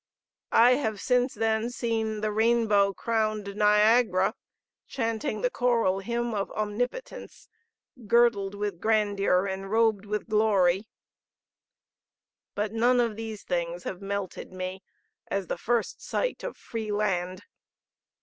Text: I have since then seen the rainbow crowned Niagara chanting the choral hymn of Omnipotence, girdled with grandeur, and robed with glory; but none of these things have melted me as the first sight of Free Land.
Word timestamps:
I 0.55 0.77
have 0.77 0.99
since 0.99 1.35
then 1.35 1.69
seen 1.69 2.21
the 2.21 2.31
rainbow 2.31 2.91
crowned 2.91 3.55
Niagara 3.55 4.33
chanting 4.87 5.41
the 5.41 5.51
choral 5.51 5.99
hymn 5.99 6.33
of 6.33 6.49
Omnipotence, 6.53 7.47
girdled 8.07 8.55
with 8.55 8.79
grandeur, 8.81 9.45
and 9.45 9.69
robed 9.69 10.07
with 10.07 10.27
glory; 10.27 10.87
but 12.55 12.73
none 12.73 12.99
of 12.99 13.15
these 13.15 13.43
things 13.43 13.83
have 13.83 14.01
melted 14.01 14.51
me 14.51 14.81
as 15.27 15.45
the 15.45 15.57
first 15.59 16.01
sight 16.03 16.43
of 16.43 16.57
Free 16.57 16.91
Land. 16.91 17.43